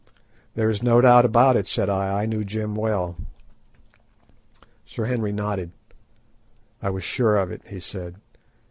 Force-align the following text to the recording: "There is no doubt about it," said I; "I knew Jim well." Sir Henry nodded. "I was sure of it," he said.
"There 0.55 0.67
is 0.71 0.81
no 0.81 0.99
doubt 0.99 1.25
about 1.25 1.55
it," 1.55 1.67
said 1.67 1.87
I; 1.87 2.23
"I 2.23 2.25
knew 2.25 2.43
Jim 2.43 2.73
well." 2.73 3.17
Sir 4.83 5.05
Henry 5.05 5.31
nodded. 5.31 5.73
"I 6.81 6.89
was 6.89 7.03
sure 7.03 7.37
of 7.37 7.51
it," 7.51 7.61
he 7.67 7.79
said. 7.79 8.15